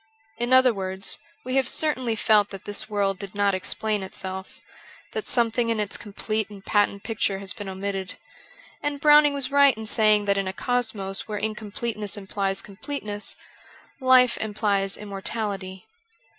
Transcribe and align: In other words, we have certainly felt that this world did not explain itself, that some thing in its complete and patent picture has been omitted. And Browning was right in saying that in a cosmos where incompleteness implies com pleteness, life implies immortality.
In 0.39 0.51
other 0.51 0.73
words, 0.73 1.19
we 1.45 1.57
have 1.57 1.67
certainly 1.67 2.15
felt 2.15 2.49
that 2.49 2.65
this 2.65 2.89
world 2.89 3.19
did 3.19 3.35
not 3.35 3.53
explain 3.53 4.01
itself, 4.01 4.59
that 5.11 5.27
some 5.27 5.51
thing 5.51 5.69
in 5.69 5.79
its 5.79 5.95
complete 5.95 6.49
and 6.49 6.65
patent 6.65 7.03
picture 7.03 7.37
has 7.37 7.53
been 7.53 7.69
omitted. 7.69 8.17
And 8.81 8.99
Browning 8.99 9.35
was 9.35 9.51
right 9.51 9.77
in 9.77 9.85
saying 9.85 10.25
that 10.25 10.39
in 10.39 10.47
a 10.47 10.53
cosmos 10.53 11.27
where 11.27 11.37
incompleteness 11.37 12.17
implies 12.17 12.63
com 12.63 12.77
pleteness, 12.77 13.35
life 13.99 14.39
implies 14.39 14.97
immortality. 14.97 15.85